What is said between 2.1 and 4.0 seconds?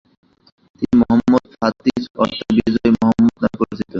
অর্থাৎ বিজয়ী মুহাম্মাদ নামে পরিচিত।